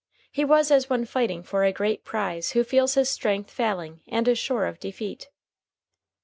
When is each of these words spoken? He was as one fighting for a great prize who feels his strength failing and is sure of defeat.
He 0.31 0.43
was 0.43 0.71
as 0.71 0.89
one 0.89 1.05
fighting 1.05 1.43
for 1.43 1.63
a 1.63 1.71
great 1.71 2.03
prize 2.03 2.53
who 2.53 2.63
feels 2.63 2.95
his 2.95 3.07
strength 3.07 3.51
failing 3.51 4.01
and 4.07 4.27
is 4.27 4.39
sure 4.39 4.65
of 4.65 4.79
defeat. 4.79 5.29